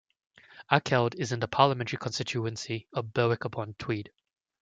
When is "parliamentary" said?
1.47-1.99